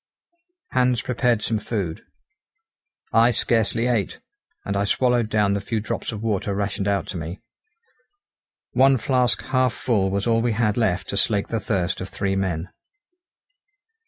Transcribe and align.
Hans 0.71 1.03
prepared 1.03 1.43
some 1.43 1.59
food. 1.59 2.01
I 3.13 3.29
scarcely 3.29 3.85
ate, 3.85 4.19
and 4.65 4.75
I 4.75 4.83
swallowed 4.83 5.29
down 5.29 5.53
the 5.53 5.61
few 5.61 5.79
drops 5.79 6.11
of 6.11 6.23
water 6.23 6.55
rationed 6.55 6.87
out 6.87 7.05
to 7.09 7.17
me. 7.17 7.39
One 8.71 8.97
flask 8.97 9.39
half 9.43 9.73
full 9.73 10.09
was 10.09 10.25
all 10.25 10.41
we 10.41 10.53
had 10.53 10.75
left 10.75 11.09
to 11.09 11.17
slake 11.17 11.49
the 11.49 11.59
thirst 11.59 12.01
of 12.01 12.09
three 12.09 12.35
men. 12.35 12.69